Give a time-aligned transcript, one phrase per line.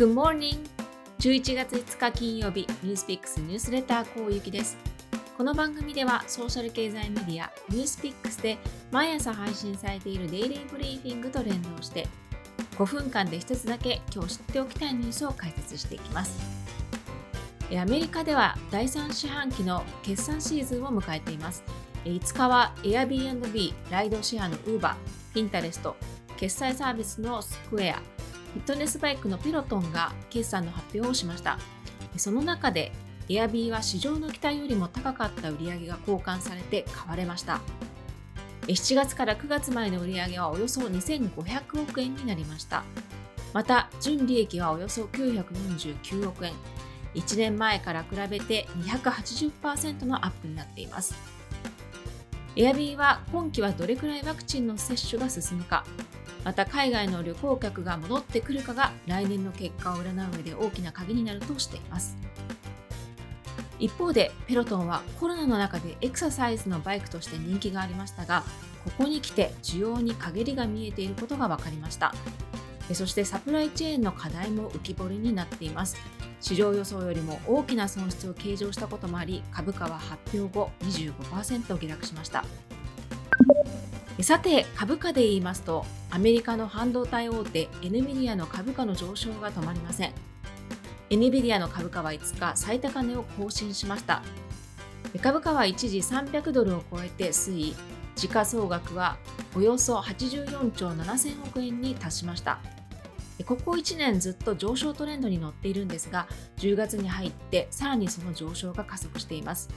[0.00, 0.56] Good morning!
[1.18, 4.78] 11月5日金曜日、ニュースピックスニュースレターこうゆきです。
[5.36, 8.56] この番組ではソーシャル経済メディアニュースピックスで
[8.90, 12.08] 毎朝配信されているデイリーブリーフィングと連動して
[12.78, 16.40] 5分間で1つだけ今日知っておきたいニュースを解説していきます。
[17.70, 21.62] アメリカでは第3四半期の決算シーズンを迎えています。
[22.06, 24.94] 5日は Airbnb、ライドシェアの Uber、
[25.34, 25.92] Pinterest、
[26.38, 28.02] 決済サービスのスクエア、
[28.52, 31.58] フィットネスバイクのペロトンが決算の発表をしました。
[32.16, 32.92] その中で、
[33.28, 37.60] エアビーは市場の期待よりも高かった売り上げが交換されて買われました。
[38.66, 42.82] 7月から9月までの売上はおよそ2500億円になりました。
[43.52, 46.52] また、純利益はおよそ949億円。
[47.14, 51.14] 1年前から比べて280%のアップになっています。
[52.56, 55.84] エアビーは今期はどれくらいワクチンの接種が進むか、
[56.44, 62.16] また海外の旅行客が戻ってくるかが来年の結果を占う上で大きな鍵になるとしています。
[63.78, 68.44] 一方でペロトンはコロナの中でエクササイズのバイクとして人気がありましたが
[68.84, 72.14] ここに来て需要に陰りが見えていることが分かりました。
[72.92, 75.96] そしてサプライチェーンの課題も浮き彫りになっています。
[76.40, 82.44] 市場予想よりも大きな損失を計上したこともあり株価は発表後25%下落しました。
[84.22, 90.12] さて株価で言いますとアメリカの半導体大手 NVIDIA の株価の上昇が止まりません。
[91.08, 94.22] NVIDIA の株価は5日最高値を更新しました。
[95.22, 97.76] 株価は一時300ドルを超えて推移。
[98.14, 99.16] 時価総額は
[99.56, 102.60] およそ84兆7000億円に達しました。
[103.46, 109.70] ここ1年ずっと上昇トレンドに乗っているんですが10月に入ってさらにその上昇が加速しています。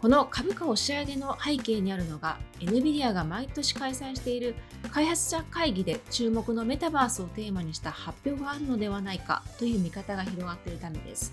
[0.00, 4.54] この株価押し上げの背景にあるのが NVIDIA が毎年開催している
[4.92, 11.32] 開発者会議で注目のメタバースをテーマにした発表があるのではないかという見方が広がっているためです。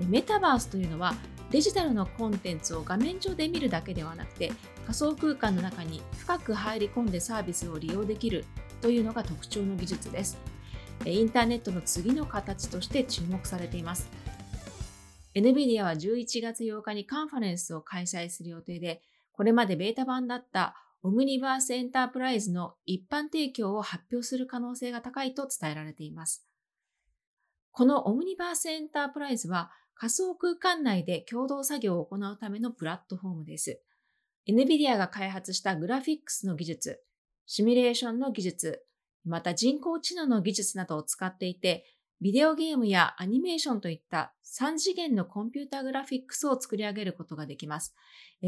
[0.00, 1.14] メタバースというのは
[1.50, 4.52] デジタルのコンテンツを画面上で見るだけではなくて
[4.84, 8.44] 仮想空間の中に深く入り込んでサービスを利用できる
[8.80, 10.38] というのが特徴の技術です。
[11.04, 14.10] インターネットの次の形として注目されています。
[15.34, 19.02] NVIDIA は11月8日にカンファレンスを開催する予定で、
[19.32, 26.44] これまでベータ版だったオムニバースエンタープライズの一般提供を発表する可能性が高いと伝えられています。
[27.70, 33.80] このオムニバースエンタープライズは仮想空間内で共同作業を行うためのプラットフォームです。
[34.48, 37.00] NVIDIA が開発したグラフィックスの技術、
[37.46, 38.82] シミュレーションの技術、
[39.24, 41.84] また人工知能の技術などを使っていて、
[42.20, 47.94] ビデオゲームやアニメーションといった3次元のコンピューターグラフィックスを作り上げることができます。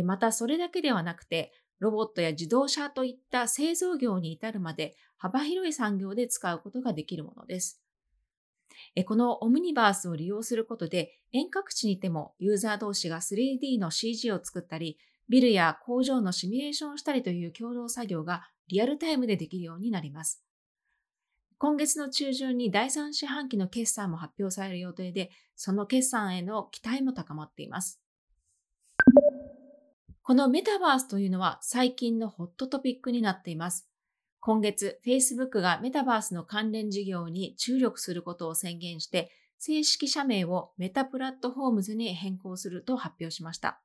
[0.04, 7.82] またそれだけではなくて、ロボットや自動車といった製造業に至るまで幅広い産業で使うことができるものです。
[9.06, 20.44] このオムニバースを利用することで遠隔地にいてもユーザー同士が 3D の CG を作ったり、ビルや工場のシミュレーションをしたりという共同作業がリアルタイムでできるようになります。
[21.62, 28.00] 今月の中旬に第3四半期の決算も発表される予定で、その決算への期待も高まっています。
[30.24, 33.88] このメタバースというのは最近のホットトピックになっています。
[34.40, 39.30] 今月、Facebook がメタバースの関連事業に注力することを宣言して、
[39.60, 43.80] 正式社名をメタプラットフォームズに変更すると発表しました。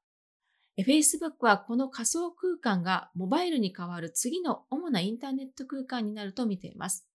[0.79, 7.07] Facebook はこの仮想空間がモバイルに代わる次の主なインターネット空間になると見ています。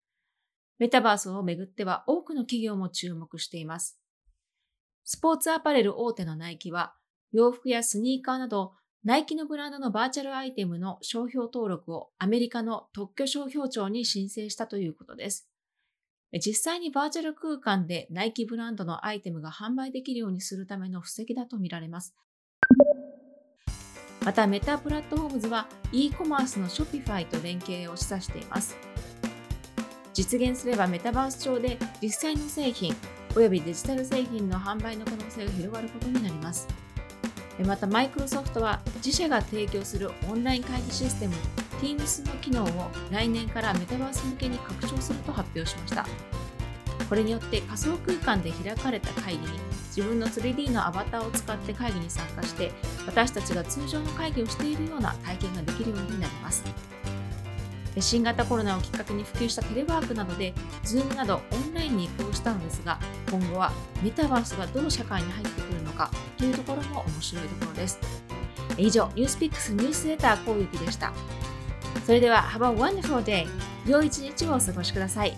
[0.78, 3.98] メタバースをめぐっては多くの企業も注目しています。
[5.04, 6.94] スポーツアパレル大手のナイキは、
[7.32, 8.72] 洋服やスニーカーなど、
[9.04, 15.48] ナイキのブランドのバーチャルアイテムの商標登録をアメリカの特許商標庁に申請したということです。
[16.34, 22.14] 実際にバーチャル空間でナイキブランドのアイテムが販売できるようにするための布石だとみられます。
[24.24, 28.91] またメタプラットフォームズは e コマースの Shopify と連携を示唆しています。
[30.12, 32.94] 実現すればメタバース上で実際の製品
[33.34, 36.68] およびデジタル製品の販売の可能性が広がることになります。
[37.66, 41.34] またマイクロソフトは自社が提供するオンライン会議システム
[41.80, 46.06] Teams の機能を来年からメタバース向けに拡張すると発表しました。
[47.08, 49.48] これによって仮想空間で開かれた会議に
[49.94, 52.72] 自分の 3D のアバターを使って会議に参加して
[53.06, 56.64] 私たちが通常の会議をしているような体験ができるようになります。
[58.00, 60.54] 新型コロナをきっかけに普及したテレワークなどで
[60.84, 62.98] Zoom などオンラインに移行したのですが
[63.30, 63.72] 今後は
[64.02, 67.98] メタバースがどの社会に入ってくるのかというところも面白いところです。
[68.78, 71.12] 以上ニュースピックスニュースレター攻撃でした。
[72.06, 73.46] それでは Have a wonderful day
[73.86, 75.36] 良い一日をお過ごしください。